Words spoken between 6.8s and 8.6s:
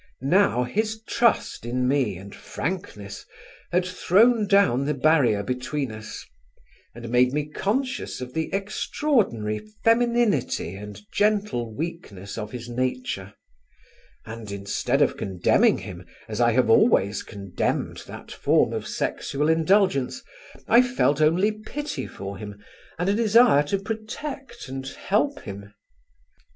and made me conscious of the